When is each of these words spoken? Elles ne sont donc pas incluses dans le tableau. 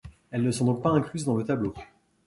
Elles 0.31 0.41
ne 0.41 0.49
sont 0.49 0.65
donc 0.65 0.81
pas 0.81 0.89
incluses 0.89 1.25
dans 1.25 1.37
le 1.37 1.45
tableau. 1.45 1.75